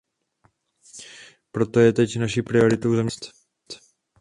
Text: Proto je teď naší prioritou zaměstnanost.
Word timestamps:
Proto 1.51 1.79
je 1.79 1.93
teď 1.93 2.19
naší 2.19 2.41
prioritou 2.41 2.95
zaměstnanost. 2.95 3.41